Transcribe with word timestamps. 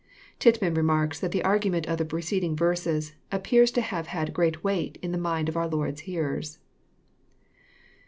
"Tittman 0.39 0.75
remarks 0.75 1.19
that 1.19 1.29
the 1.31 1.43
argument 1.43 1.85
of 1.85 1.99
the 1.99 2.05
preceding 2.05 2.55
verses" 2.55 3.13
appears 3.31 3.69
to 3.73 3.81
have 3.81 4.07
had 4.07 4.33
great 4.33 4.63
weight 4.63 4.97
in 5.03 5.11
the 5.11 5.15
minds 5.19 5.49
of 5.49 5.55
our 5.55 5.67
Lord's 5.67 6.01
hearers." 6.09 6.57